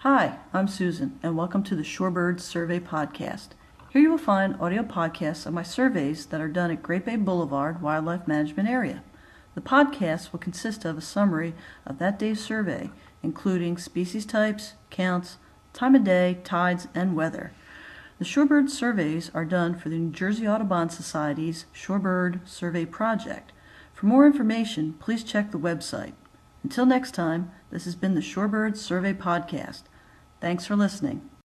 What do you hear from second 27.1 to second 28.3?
time, this has been the